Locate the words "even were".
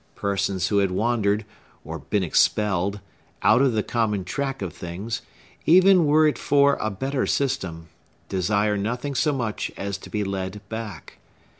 5.67-6.27